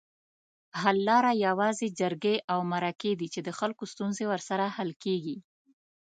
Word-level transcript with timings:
حل 0.81 0.97
لاره 1.07 1.31
یوازې 1.45 1.87
جرګې 1.99 2.35
اومرکي 2.55 3.11
دي 3.19 3.27
چي 3.33 3.39
دخلګوستونزې 3.49 4.25
ورسره 4.31 4.65
حل 4.75 4.89
کیږي 5.03 5.37